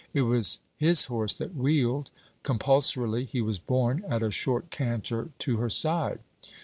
It 0.15 0.23
was 0.23 0.61
his 0.77 1.05
horse 1.05 1.35
that 1.35 1.53
wheeled; 1.53 2.09
compulsorily 2.41 3.25
he 3.25 3.39
was 3.39 3.59
borne 3.59 4.03
at 4.09 4.23
a 4.23 4.31
short 4.31 4.71
canter 4.71 5.29
to 5.37 5.57
her 5.57 5.69
side. 5.69 6.17